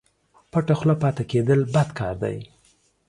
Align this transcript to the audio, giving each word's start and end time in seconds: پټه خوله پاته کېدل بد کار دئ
پټه 0.51 0.73
خوله 0.79 0.95
پاته 1.01 1.23
کېدل 1.31 1.59
بد 1.73 1.89
کار 1.97 2.13
دئ 2.21 2.37